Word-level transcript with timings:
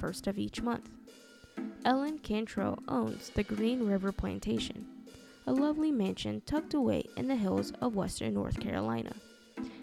First 0.00 0.26
of 0.26 0.38
each 0.38 0.62
month. 0.62 0.88
Ellen 1.84 2.18
Cantrell 2.18 2.78
owns 2.88 3.30
the 3.30 3.42
Green 3.44 3.86
River 3.86 4.12
Plantation, 4.12 4.86
a 5.46 5.52
lovely 5.52 5.90
mansion 5.90 6.42
tucked 6.46 6.74
away 6.74 7.04
in 7.16 7.28
the 7.28 7.36
hills 7.36 7.72
of 7.82 7.94
western 7.94 8.34
North 8.34 8.58
Carolina. 8.58 9.12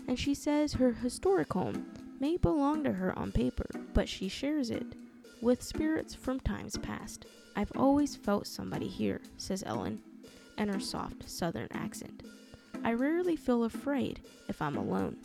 And 0.08 0.18
she 0.18 0.34
says 0.34 0.74
her 0.74 0.92
historic 0.92 1.54
home 1.54 1.86
may 2.20 2.38
belong 2.38 2.84
to 2.84 2.94
her 2.94 3.18
on 3.18 3.32
paper, 3.32 3.68
but 3.94 4.10
she 4.10 4.28
shares 4.28 4.72
it 4.72 4.96
with 5.42 5.62
spirits 5.62 6.16
from 6.16 6.40
times 6.40 6.78
past. 6.78 7.26
I've 7.56 7.72
always 7.76 8.16
felt 8.16 8.48
somebody 8.48 8.88
here, 8.88 9.22
says 9.38 9.64
Ellen, 9.66 10.02
in 10.58 10.70
her 10.70 10.80
soft 10.80 11.30
southern 11.30 11.68
accent. 11.72 12.24
I 12.84 12.94
rarely 12.94 13.36
feel 13.36 13.66
afraid 13.66 14.22
if 14.48 14.62
I'm 14.62 14.78
alone. 14.78 15.18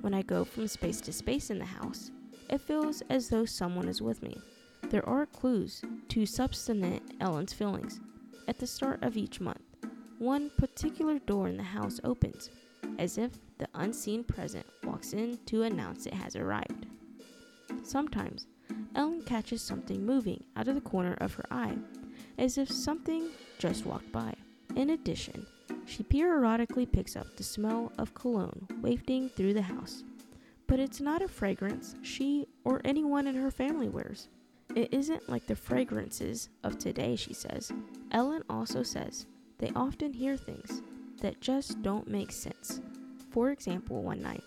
When 0.00 0.14
I 0.14 0.22
go 0.22 0.44
from 0.44 0.66
space 0.66 1.00
to 1.02 1.12
space 1.12 1.50
in 1.50 1.58
the 1.58 1.64
house, 1.64 2.10
it 2.48 2.60
feels 2.60 3.02
as 3.08 3.28
though 3.28 3.44
someone 3.44 3.88
is 3.88 4.02
with 4.02 4.22
me. 4.22 4.36
There 4.90 5.08
are 5.08 5.26
clues 5.26 5.82
to 6.08 6.26
substantiate 6.26 7.02
Ellen's 7.20 7.52
feelings. 7.52 8.00
At 8.48 8.58
the 8.58 8.66
start 8.66 9.02
of 9.02 9.16
each 9.16 9.40
month, 9.40 9.62
one 10.18 10.50
particular 10.56 11.18
door 11.18 11.48
in 11.48 11.56
the 11.56 11.62
house 11.62 12.00
opens, 12.04 12.50
as 12.98 13.18
if 13.18 13.32
the 13.58 13.68
unseen 13.74 14.22
present 14.22 14.66
walks 14.84 15.12
in 15.12 15.38
to 15.46 15.62
announce 15.62 16.06
it 16.06 16.14
has 16.14 16.36
arrived. 16.36 16.86
Sometimes, 17.82 18.46
Ellen 18.94 19.22
catches 19.22 19.62
something 19.62 20.04
moving 20.04 20.44
out 20.56 20.68
of 20.68 20.74
the 20.74 20.80
corner 20.80 21.14
of 21.20 21.34
her 21.34 21.46
eye, 21.50 21.76
as 22.38 22.56
if 22.58 22.70
something 22.70 23.28
just 23.58 23.84
walked 23.84 24.10
by. 24.12 24.34
In 24.74 24.90
addition, 24.90 25.46
she 25.84 26.02
periodically 26.02 26.86
picks 26.86 27.16
up 27.16 27.36
the 27.36 27.42
smell 27.42 27.92
of 27.98 28.14
cologne 28.14 28.66
wafting 28.80 29.28
through 29.28 29.54
the 29.54 29.62
house 29.62 30.04
but 30.66 30.80
it's 30.80 31.00
not 31.00 31.22
a 31.22 31.28
fragrance 31.28 31.94
she 32.02 32.46
or 32.64 32.80
anyone 32.84 33.26
in 33.26 33.34
her 33.36 33.50
family 33.50 33.88
wears. 33.88 34.28
It 34.74 34.92
isn't 34.92 35.28
like 35.28 35.46
the 35.46 35.56
fragrances 35.56 36.48
of 36.64 36.78
today, 36.78 37.16
she 37.16 37.32
says. 37.32 37.72
Ellen 38.10 38.42
also 38.50 38.82
says 38.82 39.26
they 39.58 39.70
often 39.74 40.12
hear 40.12 40.36
things 40.36 40.82
that 41.20 41.40
just 41.40 41.82
don't 41.82 42.08
make 42.08 42.32
sense. 42.32 42.80
For 43.30 43.50
example, 43.50 44.02
one 44.02 44.22
night, 44.22 44.42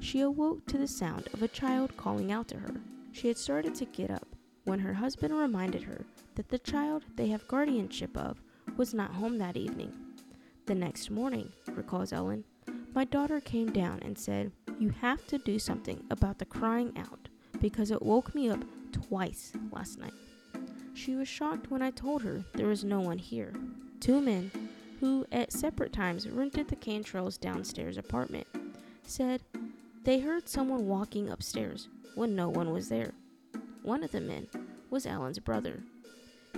she 0.00 0.20
awoke 0.20 0.66
to 0.66 0.78
the 0.78 0.86
sound 0.86 1.28
of 1.32 1.42
a 1.42 1.48
child 1.48 1.96
calling 1.96 2.30
out 2.30 2.48
to 2.48 2.58
her. 2.58 2.74
She 3.12 3.28
had 3.28 3.38
started 3.38 3.74
to 3.76 3.84
get 3.84 4.10
up 4.10 4.26
when 4.64 4.80
her 4.80 4.94
husband 4.94 5.36
reminded 5.36 5.82
her 5.82 6.04
that 6.34 6.48
the 6.48 6.58
child 6.58 7.04
they 7.16 7.28
have 7.28 7.48
guardianship 7.48 8.16
of 8.16 8.40
was 8.76 8.94
not 8.94 9.14
home 9.14 9.38
that 9.38 9.56
evening. 9.56 9.92
The 10.66 10.74
next 10.74 11.10
morning, 11.10 11.52
recalls 11.72 12.12
Ellen, 12.12 12.44
my 12.94 13.04
daughter 13.04 13.40
came 13.40 13.70
down 13.70 14.00
and 14.02 14.18
said, 14.18 14.52
You 14.78 14.90
have 15.00 15.26
to 15.28 15.38
do 15.38 15.58
something 15.58 16.02
about 16.10 16.38
the 16.38 16.44
crying 16.44 16.92
out 16.96 17.28
because 17.60 17.90
it 17.90 18.02
woke 18.02 18.34
me 18.34 18.50
up 18.50 18.64
twice 18.92 19.52
last 19.70 19.98
night. 19.98 20.14
She 20.94 21.14
was 21.14 21.28
shocked 21.28 21.70
when 21.70 21.82
I 21.82 21.90
told 21.90 22.22
her 22.22 22.44
there 22.54 22.66
was 22.66 22.84
no 22.84 23.00
one 23.00 23.18
here. 23.18 23.54
Two 24.00 24.20
men, 24.20 24.50
who 25.00 25.26
at 25.32 25.52
separate 25.52 25.92
times 25.92 26.28
rented 26.28 26.68
the 26.68 26.76
Cantrell's 26.76 27.38
downstairs 27.38 27.98
apartment, 27.98 28.46
said 29.02 29.42
they 30.02 30.20
heard 30.20 30.48
someone 30.48 30.86
walking 30.86 31.28
upstairs 31.30 31.88
when 32.14 32.34
no 32.34 32.48
one 32.48 32.72
was 32.72 32.88
there. 32.88 33.12
One 33.82 34.02
of 34.02 34.12
the 34.12 34.20
men 34.20 34.48
was 34.90 35.06
Ellen's 35.06 35.38
brother. 35.38 35.82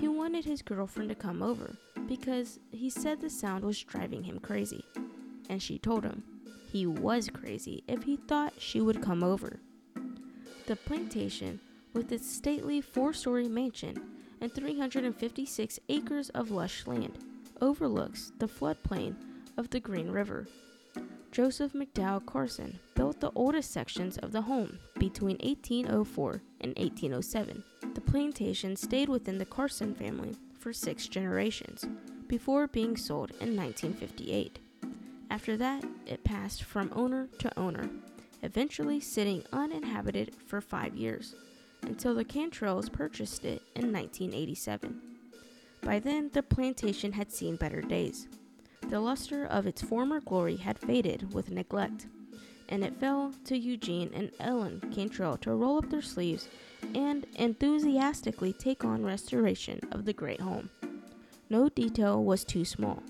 He 0.00 0.08
wanted 0.08 0.44
his 0.44 0.62
girlfriend 0.62 1.08
to 1.10 1.14
come 1.14 1.42
over 1.42 1.76
because 2.06 2.58
he 2.70 2.90
said 2.90 3.20
the 3.20 3.30
sound 3.30 3.64
was 3.64 3.82
driving 3.82 4.24
him 4.24 4.38
crazy 4.38 4.84
and 5.48 5.62
she 5.62 5.78
told 5.78 6.04
him 6.04 6.22
he 6.76 6.84
was 6.86 7.30
crazy 7.30 7.82
if 7.88 8.02
he 8.02 8.16
thought 8.16 8.52
she 8.58 8.82
would 8.82 9.00
come 9.00 9.24
over. 9.24 9.60
The 10.66 10.76
plantation, 10.76 11.58
with 11.94 12.12
its 12.12 12.30
stately 12.30 12.82
four 12.82 13.14
story 13.14 13.48
mansion 13.48 13.96
and 14.42 14.52
356 14.52 15.80
acres 15.88 16.28
of 16.30 16.50
lush 16.50 16.86
land, 16.86 17.18
overlooks 17.62 18.32
the 18.38 18.46
floodplain 18.46 19.14
of 19.56 19.70
the 19.70 19.80
Green 19.80 20.10
River. 20.10 20.48
Joseph 21.32 21.72
McDowell 21.72 22.26
Carson 22.26 22.78
built 22.94 23.20
the 23.20 23.32
oldest 23.34 23.70
sections 23.70 24.18
of 24.18 24.32
the 24.32 24.42
home 24.42 24.78
between 24.98 25.38
1804 25.38 26.42
and 26.60 26.76
1807. 26.76 27.64
The 27.94 28.00
plantation 28.02 28.76
stayed 28.76 29.08
within 29.08 29.38
the 29.38 29.46
Carson 29.46 29.94
family 29.94 30.34
for 30.58 30.74
six 30.74 31.08
generations 31.08 31.86
before 32.28 32.66
being 32.66 32.98
sold 32.98 33.30
in 33.40 33.56
1958. 33.56 34.58
After 35.30 35.56
that, 35.56 35.84
it 36.06 36.24
passed 36.24 36.62
from 36.62 36.92
owner 36.94 37.28
to 37.38 37.58
owner, 37.58 37.90
eventually 38.42 39.00
sitting 39.00 39.42
uninhabited 39.52 40.34
for 40.46 40.60
five 40.60 40.94
years, 40.96 41.34
until 41.82 42.14
the 42.14 42.24
Cantrells 42.24 42.92
purchased 42.92 43.44
it 43.44 43.62
in 43.74 43.92
1987. 43.92 45.00
By 45.82 45.98
then, 45.98 46.30
the 46.32 46.42
plantation 46.42 47.12
had 47.12 47.32
seen 47.32 47.56
better 47.56 47.80
days. 47.80 48.28
The 48.88 49.00
luster 49.00 49.44
of 49.44 49.66
its 49.66 49.82
former 49.82 50.20
glory 50.20 50.56
had 50.56 50.78
faded 50.78 51.34
with 51.34 51.50
neglect, 51.50 52.06
and 52.68 52.84
it 52.84 52.98
fell 53.00 53.32
to 53.44 53.58
Eugene 53.58 54.10
and 54.14 54.30
Ellen 54.38 54.80
Cantrell 54.94 55.36
to 55.38 55.54
roll 55.54 55.78
up 55.78 55.90
their 55.90 56.02
sleeves 56.02 56.48
and 56.94 57.26
enthusiastically 57.34 58.52
take 58.52 58.84
on 58.84 59.04
restoration 59.04 59.80
of 59.90 60.04
the 60.04 60.12
great 60.12 60.40
home. 60.40 60.70
No 61.50 61.68
detail 61.68 62.22
was 62.22 62.44
too 62.44 62.64
small 62.64 63.02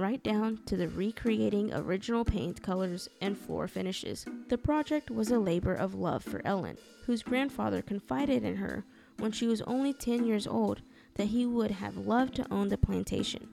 right 0.00 0.22
down 0.22 0.58
to 0.64 0.76
the 0.76 0.88
recreating 0.88 1.72
original 1.74 2.24
paint 2.24 2.62
colors 2.62 3.08
and 3.20 3.36
floor 3.36 3.68
finishes. 3.68 4.24
The 4.48 4.56
project 4.56 5.10
was 5.10 5.30
a 5.30 5.38
labor 5.38 5.74
of 5.74 5.94
love 5.94 6.24
for 6.24 6.40
Ellen, 6.44 6.78
whose 7.04 7.22
grandfather 7.22 7.82
confided 7.82 8.42
in 8.42 8.56
her 8.56 8.84
when 9.18 9.30
she 9.30 9.46
was 9.46 9.60
only 9.62 9.92
10 9.92 10.24
years 10.24 10.46
old 10.46 10.80
that 11.14 11.26
he 11.26 11.44
would 11.44 11.70
have 11.70 11.98
loved 11.98 12.34
to 12.36 12.46
own 12.50 12.68
the 12.68 12.78
plantation. 12.78 13.48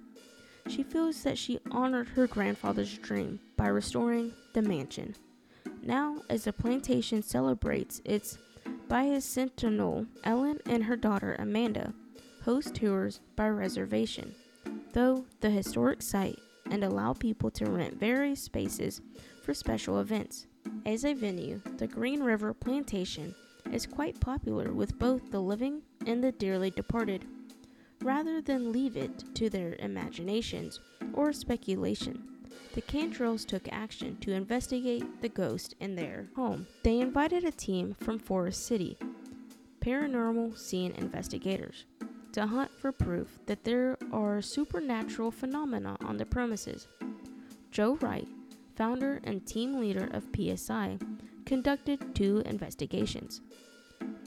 She 0.68 0.84
feels 0.84 1.22
that 1.24 1.38
she 1.38 1.60
honored 1.70 2.10
her 2.10 2.28
grandfather's 2.28 2.98
dream 2.98 3.40
by 3.58 3.68
restoring 3.68 4.32
the 4.54 4.62
mansion. 4.62 5.16
Now, 5.84 6.22
as 6.30 6.46
the 6.46 6.54
plantation 6.54 7.24
celebrates 7.24 8.02
its 8.06 8.38
bicentennial, 8.88 10.08
Ellen 10.24 10.60
and 10.66 10.86
her 10.86 10.96
daughter 10.96 11.36
Amanda 11.40 11.94
host 12.44 12.76
tours 12.76 13.20
by 13.36 13.50
reservation 13.50 14.34
though 14.94 15.26
the 15.42 15.50
historic 15.50 16.02
site 16.02 16.40
and 16.70 16.84
allow 16.84 17.14
people 17.14 17.50
to 17.52 17.66
rent 17.66 18.00
various 18.00 18.42
spaces 18.42 19.02
for 19.44 19.54
special 19.54 20.00
events. 20.00 20.48
As 20.86 21.06
a 21.06 21.14
venue, 21.14 21.62
the 21.78 21.88
Green 21.88 22.22
River 22.22 22.54
Plantation 22.54 23.34
is 23.72 23.86
quite 23.86 24.20
popular 24.20 24.72
with 24.72 25.00
both 25.00 25.32
the 25.32 25.40
living 25.40 25.82
and 26.06 26.24
the 26.24 26.32
dearly 26.32 26.72
departed. 26.72 27.26
Rather 28.02 28.42
than 28.42 28.72
leave 28.72 28.96
it 28.96 29.24
to 29.36 29.50
their 29.50 29.76
imaginations 29.80 30.80
or 31.14 31.34
speculation, 31.34 32.24
the 32.74 32.82
Cantrells 32.82 33.46
took 33.46 33.68
action 33.72 34.18
to 34.22 34.34
investigate 34.34 35.22
the 35.22 35.30
ghost 35.30 35.74
in 35.80 35.96
their 35.96 36.30
home. 36.36 36.68
They 36.84 37.00
invited 37.00 37.44
a 37.44 37.52
team 37.52 37.96
from 38.00 38.20
Forest 38.20 38.66
City, 38.68 38.98
paranormal 39.82 40.58
scene 40.58 40.92
investigators, 40.98 41.86
to 42.38 42.46
hunt 42.46 42.70
for 42.80 42.92
proof 42.92 43.40
that 43.48 43.64
there 43.64 43.98
are 44.14 44.44
supernatural 44.44 45.32
phenomena 45.32 45.98
on 46.06 46.18
the 46.18 46.26
premises. 46.26 46.88
Joe 47.72 47.98
Wright, 48.00 48.28
founder 48.76 49.20
and 49.24 49.44
team 49.48 49.80
leader 49.80 50.08
of 50.12 50.28
PSI, 50.36 51.00
conducted 51.48 52.14
two 52.14 52.44
investigations. 52.46 53.42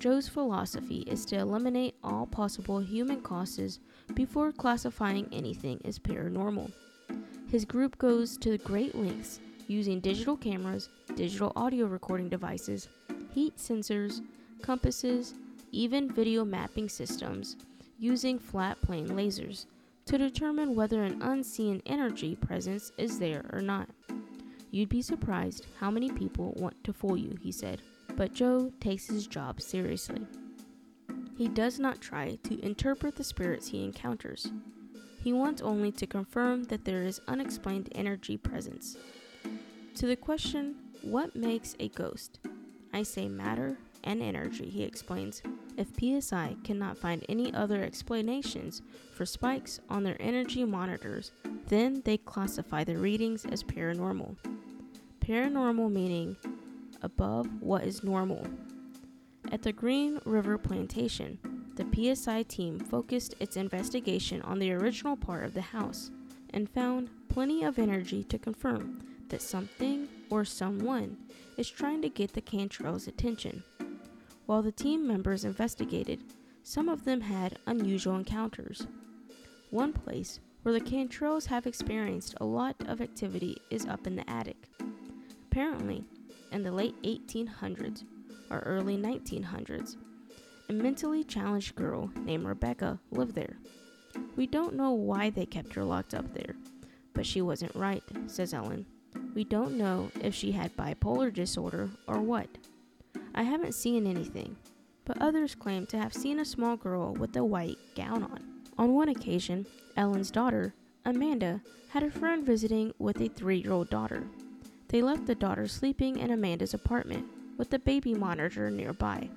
Joe's 0.00 0.26
philosophy 0.26 1.04
is 1.06 1.24
to 1.26 1.36
eliminate 1.36 1.94
all 2.02 2.26
possible 2.26 2.80
human 2.80 3.20
causes 3.20 3.78
before 4.14 4.50
classifying 4.50 5.28
anything 5.30 5.80
as 5.84 6.00
paranormal. 6.00 6.72
His 7.48 7.64
group 7.64 7.96
goes 7.98 8.36
to 8.38 8.58
great 8.58 8.96
lengths 8.96 9.38
using 9.68 10.00
digital 10.00 10.36
cameras, 10.36 10.88
digital 11.14 11.52
audio 11.54 11.86
recording 11.86 12.28
devices, 12.28 12.88
heat 13.32 13.56
sensors, 13.56 14.20
compasses, 14.62 15.34
even 15.70 16.12
video 16.12 16.44
mapping 16.44 16.88
systems 16.88 17.54
using 18.00 18.38
flat 18.38 18.80
plane 18.80 19.08
lasers 19.08 19.66
to 20.06 20.16
determine 20.16 20.74
whether 20.74 21.04
an 21.04 21.20
unseen 21.20 21.82
energy 21.84 22.34
presence 22.34 22.90
is 22.96 23.18
there 23.18 23.44
or 23.52 23.60
not. 23.60 23.88
You'd 24.70 24.88
be 24.88 25.02
surprised 25.02 25.66
how 25.78 25.90
many 25.90 26.10
people 26.10 26.54
want 26.56 26.82
to 26.84 26.94
fool 26.94 27.16
you, 27.16 27.36
he 27.42 27.52
said, 27.52 27.82
but 28.16 28.32
Joe 28.32 28.72
takes 28.80 29.06
his 29.06 29.26
job 29.26 29.60
seriously. 29.60 30.26
He 31.36 31.48
does 31.48 31.78
not 31.78 32.00
try 32.00 32.38
to 32.44 32.64
interpret 32.64 33.16
the 33.16 33.24
spirits 33.24 33.68
he 33.68 33.84
encounters. 33.84 34.50
He 35.22 35.32
wants 35.34 35.60
only 35.60 35.92
to 35.92 36.06
confirm 36.06 36.64
that 36.64 36.84
there 36.86 37.02
is 37.02 37.20
unexplained 37.28 37.90
energy 37.94 38.38
presence. 38.38 38.96
To 39.96 40.06
the 40.06 40.16
question, 40.16 40.76
what 41.02 41.36
makes 41.36 41.76
a 41.78 41.88
ghost? 41.88 42.40
I 42.94 43.02
say 43.02 43.28
matter 43.28 43.76
and 44.02 44.22
energy, 44.22 44.70
he 44.70 44.84
explains. 44.84 45.42
If 45.80 45.98
PSI 45.98 46.56
cannot 46.62 46.98
find 46.98 47.24
any 47.26 47.54
other 47.54 47.82
explanations 47.82 48.82
for 49.14 49.24
spikes 49.24 49.80
on 49.88 50.02
their 50.02 50.20
energy 50.20 50.62
monitors, 50.66 51.32
then 51.68 52.02
they 52.04 52.18
classify 52.18 52.84
the 52.84 52.98
readings 52.98 53.46
as 53.46 53.62
paranormal. 53.62 54.36
Paranormal 55.20 55.90
meaning 55.90 56.36
above 57.00 57.46
what 57.62 57.84
is 57.84 58.04
normal. 58.04 58.46
At 59.50 59.62
the 59.62 59.72
Green 59.72 60.20
River 60.26 60.58
Plantation, 60.58 61.38
the 61.76 62.14
PSI 62.14 62.42
team 62.42 62.78
focused 62.78 63.34
its 63.40 63.56
investigation 63.56 64.42
on 64.42 64.58
the 64.58 64.72
original 64.72 65.16
part 65.16 65.46
of 65.46 65.54
the 65.54 65.62
house 65.62 66.10
and 66.50 66.68
found 66.68 67.08
plenty 67.30 67.64
of 67.64 67.78
energy 67.78 68.22
to 68.24 68.38
confirm 68.38 69.02
that 69.30 69.40
something 69.40 70.08
or 70.28 70.44
someone 70.44 71.16
is 71.56 71.70
trying 71.70 72.02
to 72.02 72.10
get 72.10 72.34
the 72.34 72.42
Cantrell's 72.42 73.06
attention. 73.06 73.62
While 74.50 74.62
the 74.62 74.72
team 74.72 75.06
members 75.06 75.44
investigated, 75.44 76.18
some 76.64 76.88
of 76.88 77.04
them 77.04 77.20
had 77.20 77.60
unusual 77.68 78.16
encounters. 78.16 78.84
One 79.70 79.92
place 79.92 80.40
where 80.64 80.72
the 80.72 80.80
Cantrells 80.80 81.46
have 81.46 81.68
experienced 81.68 82.34
a 82.40 82.44
lot 82.44 82.74
of 82.88 83.00
activity 83.00 83.58
is 83.70 83.86
up 83.86 84.08
in 84.08 84.16
the 84.16 84.28
attic. 84.28 84.56
Apparently, 85.44 86.04
in 86.50 86.64
the 86.64 86.72
late 86.72 87.00
1800s 87.04 88.02
or 88.50 88.58
early 88.66 88.96
1900s, 88.96 89.96
a 90.68 90.72
mentally 90.72 91.22
challenged 91.22 91.76
girl 91.76 92.10
named 92.16 92.44
Rebecca 92.44 92.98
lived 93.12 93.36
there. 93.36 93.56
We 94.34 94.48
don't 94.48 94.74
know 94.74 94.90
why 94.90 95.30
they 95.30 95.46
kept 95.46 95.74
her 95.74 95.84
locked 95.84 96.12
up 96.12 96.34
there, 96.34 96.56
but 97.14 97.24
she 97.24 97.40
wasn't 97.40 97.76
right, 97.76 98.02
says 98.26 98.52
Ellen. 98.52 98.84
We 99.32 99.44
don't 99.44 99.78
know 99.78 100.10
if 100.20 100.34
she 100.34 100.50
had 100.50 100.76
bipolar 100.76 101.32
disorder 101.32 101.90
or 102.08 102.20
what. 102.20 102.48
I 103.34 103.42
haven't 103.42 103.74
seen 103.74 104.06
anything, 104.06 104.56
but 105.04 105.20
others 105.20 105.54
claim 105.54 105.86
to 105.86 105.98
have 105.98 106.14
seen 106.14 106.40
a 106.40 106.44
small 106.44 106.76
girl 106.76 107.14
with 107.14 107.36
a 107.36 107.44
white 107.44 107.78
gown 107.94 108.22
on. 108.22 108.44
On 108.78 108.94
one 108.94 109.08
occasion, 109.08 109.66
Ellen's 109.96 110.30
daughter, 110.30 110.74
Amanda, 111.04 111.60
had 111.90 112.02
a 112.02 112.10
friend 112.10 112.44
visiting 112.44 112.92
with 112.98 113.20
a 113.20 113.28
three 113.28 113.58
year 113.58 113.72
old 113.72 113.90
daughter. 113.90 114.24
They 114.88 115.02
left 115.02 115.26
the 115.26 115.34
daughter 115.34 115.68
sleeping 115.68 116.18
in 116.18 116.30
Amanda's 116.30 116.74
apartment 116.74 117.26
with 117.56 117.70
the 117.70 117.78
baby 117.78 118.14
monitor 118.14 118.70
nearby 118.70 119.28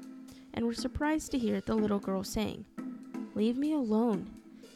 and 0.53 0.65
were 0.65 0.73
surprised 0.73 1.31
to 1.31 1.37
hear 1.37 1.61
the 1.61 1.75
little 1.75 1.99
girl 1.99 2.23
saying, 2.23 2.65
Leave 3.35 3.57
me 3.57 3.73
alone. 3.73 4.29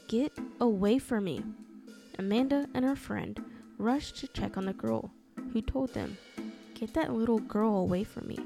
Get 0.08 0.34
away 0.60 0.98
from 1.00 1.26
me. 1.26 1.44
Amanda 2.18 2.68
and 2.74 2.84
her 2.84 2.96
friend 2.96 3.40
rushed 3.78 4.18
to 4.18 4.28
check 4.28 4.58
on 4.58 4.66
the 4.66 4.74
girl, 4.74 5.12
who 5.54 5.62
told 5.62 5.94
them, 5.94 6.18
Get 6.74 6.94
that 6.94 7.14
little 7.14 7.40
girl 7.40 7.78
away 7.78 8.04
from 8.04 8.28
me. 8.28 8.40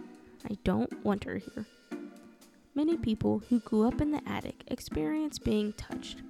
I 0.51 0.57
don't 0.65 1.06
want 1.06 1.24
her 1.24 1.38
here. 1.38 1.65
Many 2.75 2.98
people 2.98 3.42
who 3.48 3.62
grew 3.62 3.88
up 3.88 4.01
in 4.01 4.12
the 4.12 4.21
attic 4.27 4.65
experience 4.68 5.39
being 5.39 5.71
touched. 5.71 6.24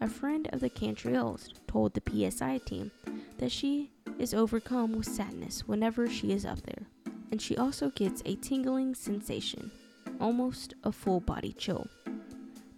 A 0.00 0.08
friend 0.08 0.48
of 0.52 0.60
the 0.60 0.70
Cantrells 0.70 1.48
told 1.66 1.92
the 1.92 2.30
PSI 2.30 2.58
team 2.58 2.92
that 3.38 3.50
she 3.50 3.90
is 4.20 4.32
overcome 4.34 4.92
with 4.92 5.06
sadness 5.06 5.66
whenever 5.66 6.08
she 6.08 6.30
is 6.30 6.46
up 6.46 6.62
there, 6.62 6.86
and 7.32 7.42
she 7.42 7.56
also 7.56 7.90
gets 7.90 8.22
a 8.24 8.36
tingling 8.36 8.94
sensation, 8.94 9.72
almost 10.20 10.74
a 10.84 10.92
full 10.92 11.18
body 11.18 11.52
chill. 11.52 11.88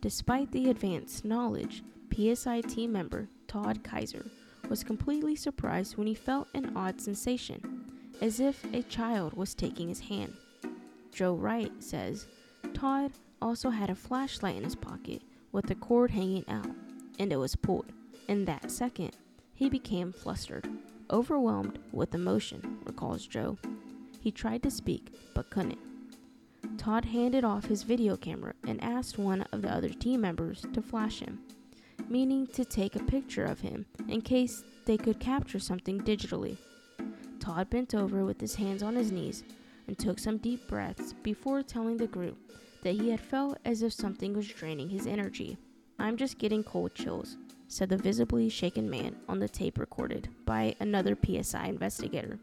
Despite 0.00 0.52
the 0.52 0.70
advanced 0.70 1.22
knowledge, 1.22 1.82
PSI 2.14 2.62
team 2.62 2.92
member 2.92 3.28
Todd 3.46 3.84
Kaiser 3.84 4.24
was 4.70 4.84
completely 4.84 5.36
surprised 5.36 5.98
when 5.98 6.06
he 6.06 6.14
felt 6.14 6.48
an 6.54 6.72
odd 6.74 6.98
sensation, 6.98 7.84
as 8.22 8.40
if 8.40 8.64
a 8.72 8.82
child 8.84 9.34
was 9.34 9.54
taking 9.54 9.88
his 9.88 10.00
hand. 10.00 10.32
Joe 11.12 11.34
Wright 11.34 11.72
says 11.78 12.26
Todd 12.74 13.12
also 13.40 13.70
had 13.70 13.90
a 13.90 13.94
flashlight 13.94 14.56
in 14.56 14.64
his 14.64 14.74
pocket 14.74 15.22
with 15.52 15.66
the 15.66 15.74
cord 15.74 16.10
hanging 16.10 16.44
out, 16.48 16.70
and 17.18 17.32
it 17.32 17.36
was 17.36 17.56
pulled. 17.56 17.92
In 18.28 18.44
that 18.44 18.70
second, 18.70 19.12
he 19.54 19.68
became 19.68 20.12
flustered, 20.12 20.68
overwhelmed 21.10 21.78
with 21.92 22.14
emotion, 22.14 22.78
recalls 22.84 23.26
Joe. 23.26 23.58
He 24.20 24.30
tried 24.30 24.62
to 24.64 24.70
speak, 24.70 25.12
but 25.34 25.50
couldn't. 25.50 25.78
Todd 26.76 27.06
handed 27.06 27.44
off 27.44 27.64
his 27.64 27.82
video 27.82 28.16
camera 28.16 28.54
and 28.66 28.82
asked 28.82 29.18
one 29.18 29.42
of 29.52 29.62
the 29.62 29.72
other 29.72 29.88
team 29.88 30.20
members 30.20 30.64
to 30.72 30.82
flash 30.82 31.20
him, 31.20 31.40
meaning 32.08 32.46
to 32.48 32.64
take 32.64 32.94
a 32.94 33.00
picture 33.04 33.44
of 33.44 33.60
him 33.60 33.86
in 34.08 34.20
case 34.20 34.62
they 34.84 34.96
could 34.96 35.18
capture 35.18 35.58
something 35.58 36.00
digitally. 36.00 36.56
Todd 37.40 37.70
bent 37.70 37.94
over 37.94 38.24
with 38.24 38.40
his 38.40 38.56
hands 38.56 38.82
on 38.82 38.94
his 38.94 39.10
knees 39.10 39.42
and 39.88 39.98
took 39.98 40.18
some 40.18 40.38
deep 40.38 40.68
breaths 40.68 41.14
before 41.24 41.62
telling 41.62 41.96
the 41.96 42.06
group 42.06 42.38
that 42.82 42.92
he 42.92 43.10
had 43.10 43.20
felt 43.20 43.58
as 43.64 43.82
if 43.82 43.92
something 43.92 44.34
was 44.34 44.46
draining 44.46 44.88
his 44.88 45.06
energy. 45.06 45.56
I'm 45.98 46.16
just 46.16 46.38
getting 46.38 46.62
cold 46.62 46.94
chills, 46.94 47.36
said 47.66 47.88
the 47.88 47.96
visibly 47.96 48.48
shaken 48.48 48.88
man 48.88 49.16
on 49.28 49.40
the 49.40 49.48
tape 49.48 49.78
recorded 49.78 50.28
by 50.44 50.76
another 50.78 51.16
PSI 51.16 51.66
investigator. 51.66 52.38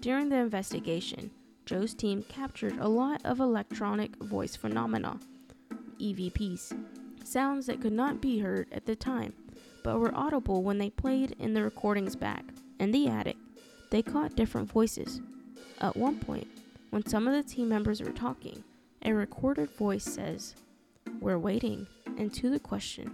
During 0.00 0.28
the 0.28 0.36
investigation, 0.36 1.32
Joe's 1.66 1.94
team 1.94 2.24
captured 2.28 2.78
a 2.78 2.88
lot 2.88 3.20
of 3.24 3.40
electronic 3.40 4.16
voice 4.22 4.54
phenomena, 4.54 5.18
EVPs, 5.98 6.78
sounds 7.24 7.66
that 7.66 7.80
could 7.80 7.92
not 7.92 8.20
be 8.20 8.38
heard 8.38 8.68
at 8.72 8.86
the 8.86 8.96
time, 8.96 9.32
but 9.82 9.98
were 9.98 10.14
audible 10.14 10.62
when 10.62 10.78
they 10.78 10.90
played 10.90 11.36
in 11.38 11.54
the 11.54 11.62
recordings 11.62 12.16
back. 12.16 12.44
In 12.78 12.92
the 12.92 13.08
attic, 13.08 13.36
they 13.90 14.02
caught 14.02 14.36
different 14.36 14.70
voices, 14.70 15.20
at 15.80 15.96
one 15.96 16.18
point, 16.18 16.46
when 16.90 17.06
some 17.06 17.26
of 17.26 17.34
the 17.34 17.48
team 17.48 17.68
members 17.68 18.02
were 18.02 18.12
talking, 18.12 18.62
a 19.02 19.12
recorded 19.12 19.70
voice 19.70 20.04
says, 20.04 20.54
We're 21.20 21.38
waiting, 21.38 21.86
and 22.18 22.32
to 22.34 22.50
the 22.50 22.58
question, 22.58 23.10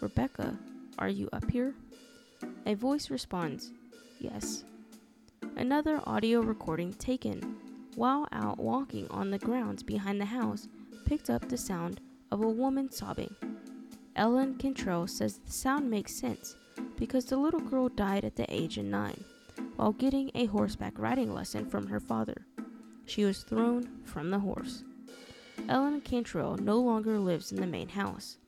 Rebecca, 0.00 0.58
are 0.98 1.08
you 1.08 1.28
up 1.32 1.50
here? 1.50 1.74
A 2.64 2.74
voice 2.74 3.10
responds, 3.10 3.70
Yes. 4.18 4.64
Another 5.56 6.00
audio 6.06 6.40
recording 6.40 6.92
taken 6.94 7.56
while 7.96 8.28
out 8.32 8.58
walking 8.58 9.08
on 9.10 9.30
the 9.30 9.38
grounds 9.38 9.82
behind 9.82 10.20
the 10.20 10.26
house 10.26 10.68
picked 11.04 11.30
up 11.30 11.48
the 11.48 11.56
sound 11.56 12.00
of 12.30 12.42
a 12.42 12.48
woman 12.48 12.90
sobbing. 12.90 13.34
Ellen 14.16 14.56
Cantrell 14.56 15.06
says 15.06 15.38
the 15.38 15.52
sound 15.52 15.90
makes 15.90 16.14
sense 16.14 16.56
because 16.96 17.26
the 17.26 17.36
little 17.36 17.60
girl 17.60 17.88
died 17.88 18.24
at 18.24 18.36
the 18.36 18.46
age 18.52 18.78
of 18.78 18.84
nine 18.84 19.24
while 19.76 19.92
getting 19.92 20.30
a 20.34 20.46
horseback 20.46 20.98
riding 20.98 21.32
lesson 21.32 21.66
from 21.66 21.86
her 21.86 22.00
father. 22.00 22.46
She 23.04 23.24
was 23.24 23.42
thrown 23.42 23.88
from 24.04 24.30
the 24.30 24.40
horse. 24.40 24.82
Ellen 25.68 26.00
Cantrell 26.00 26.56
no 26.56 26.78
longer 26.78 27.18
lives 27.18 27.52
in 27.52 27.60
the 27.60 27.66
main 27.66 27.88
house. 27.88 28.38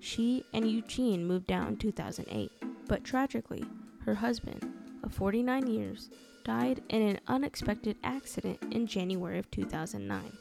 She 0.00 0.44
and 0.52 0.68
Eugene 0.70 1.26
moved 1.26 1.52
out 1.52 1.68
in 1.68 1.76
2008, 1.76 2.50
but 2.88 3.04
tragically, 3.04 3.64
her 4.04 4.14
husband, 4.14 4.66
of 5.02 5.12
49 5.14 5.66
years, 5.66 6.10
died 6.44 6.82
in 6.88 7.02
an 7.02 7.20
unexpected 7.28 7.96
accident 8.02 8.58
in 8.70 8.86
January 8.86 9.38
of 9.38 9.50
2009. 9.50 10.32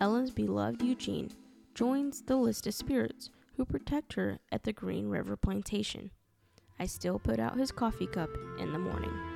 Ellen's 0.00 0.30
beloved 0.30 0.82
Eugene 0.82 1.30
joins 1.74 2.22
the 2.22 2.36
list 2.36 2.66
of 2.66 2.74
spirits 2.74 3.30
who 3.56 3.64
protect 3.64 4.14
her 4.14 4.38
at 4.52 4.62
the 4.62 4.72
Green 4.72 5.08
River 5.08 5.36
Plantation. 5.36 6.10
I 6.78 6.86
still 6.86 7.18
put 7.18 7.40
out 7.40 7.58
his 7.58 7.72
coffee 7.72 8.06
cup 8.06 8.30
in 8.60 8.72
the 8.72 8.78
morning. 8.78 9.27